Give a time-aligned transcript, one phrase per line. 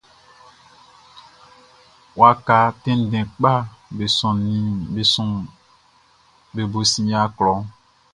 [2.19, 3.65] Waka tɛnndɛn kpaʼm
[6.55, 7.63] be bo sin yia klɔʼn.